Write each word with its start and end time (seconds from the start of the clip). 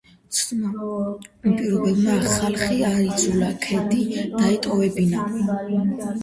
ცუდმა 0.35 0.93
პირობებმა 1.43 2.15
ხალხი 2.37 2.79
აიძულა 2.87 3.51
ქედი 3.67 4.01
დაეტოვებინა. 4.33 5.29